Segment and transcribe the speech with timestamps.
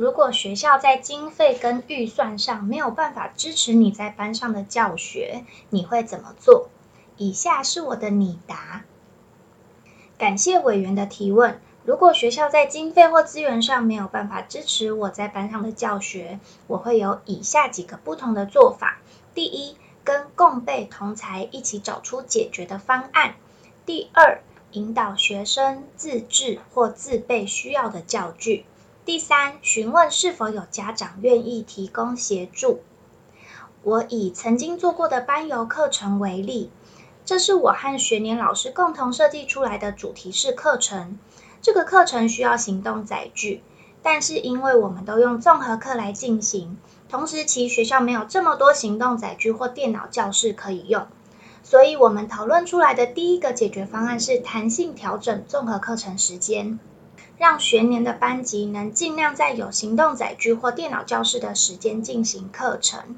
[0.00, 6.70] 如果学校在经费跟预算上没有办法支持你在班上的教学，你会怎么做？
[7.18, 8.84] 以下是我的拟答。
[10.16, 11.60] 感谢委员的提问。
[11.84, 19.02] 如果学校在经费或资源上没有办法支持我在班上的教学，我会有以下几个不同的做法：
[19.34, 23.34] 第一，跟共备同才一起找出解决的方案；
[23.84, 24.40] 第二，
[24.72, 28.64] 引导学生自制或自备需要的教具。
[29.02, 32.80] 第三，询问是否有家长愿意提供协助。
[33.82, 36.70] 我以曾经做过的班游课程为例，
[37.24, 41.18] 这是我和学年老师共同设计出来的主题式课程。
[41.62, 43.62] 这个课程需要行动载具，
[44.02, 46.76] 但是因为我们都用综合课来进行，
[47.08, 51.06] 同时其学校没有这么多行动载具或电脑教室可以用，
[51.62, 56.78] 所以我们讨论出来的第一个解决方案是弹性调整综合课程时间。
[57.38, 63.16] 让学年的班级能尽量在有行动载具或电脑教室的时间进行课程。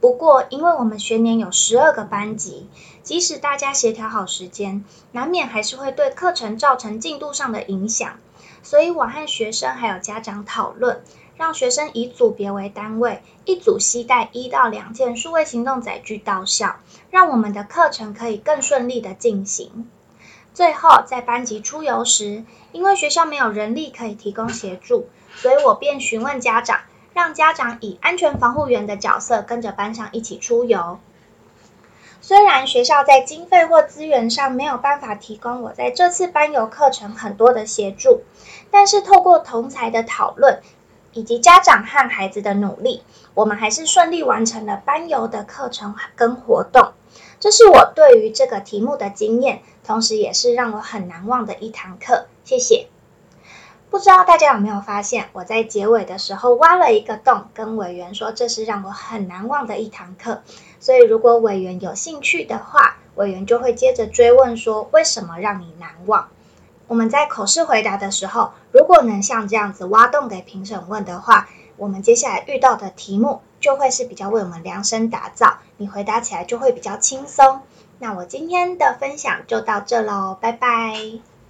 [0.00, 2.68] 不过，因为我们学年有十二个班级，
[3.02, 8.18] 即使大家协调好时间，难免还是会对课程造成进度上的影响。
[8.62, 11.02] 所以我和学生还有家长讨论，
[11.36, 16.76] 让学生以组别为单位，一组携带一到两件数位行动载具到校，
[17.10, 19.88] 让我们的课程可以更顺利的进行。
[20.52, 26.80] 最后，在班级出游时，因为学校没有人力可以提供协助，所以我便询问家长，
[27.14, 30.98] 让家长以安全防护员的角色跟着班上一起出游。
[32.20, 38.22] 虽然学校在经费或资源上没有办法提供我在这次班游课程很多的协助，
[38.70, 40.60] 但是透过同才的讨论
[41.12, 43.02] 以及家长和孩子的努力，
[43.34, 46.92] 我们还是顺利完成了班游的课程跟活动。
[47.40, 52.26] 这是我对于这个题目的经验，同时也是让我很难忘的一堂课。
[52.44, 52.88] 谢谢。
[53.88, 60.42] 不知道大家有没有发现，我在结尾的时候挖了一个洞，跟委员说这是让我很难忘的一堂课。
[60.78, 66.28] 所以如果委员有兴趣的话，委员就会接着追问说为什么让你难忘？
[66.88, 71.48] 我们在口试回答的时候，如果能像这样子挖洞给评审问的话，
[71.78, 73.40] 我们接下来遇到的题目。
[73.60, 77.60] 就会是比较为我们量身打造，你回答起来就会比较轻松。
[77.98, 81.29] 那我今天的分享就到这喽，拜拜。